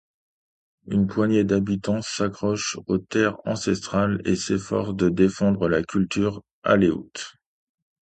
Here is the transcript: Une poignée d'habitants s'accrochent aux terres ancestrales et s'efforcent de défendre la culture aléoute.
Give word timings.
Une 0.87 1.05
poignée 1.05 1.43
d'habitants 1.43 2.01
s'accrochent 2.01 2.79
aux 2.87 2.97
terres 2.97 3.37
ancestrales 3.45 4.19
et 4.25 4.35
s'efforcent 4.35 4.95
de 4.95 5.09
défendre 5.09 5.69
la 5.69 5.83
culture 5.83 6.41
aléoute. 6.63 7.35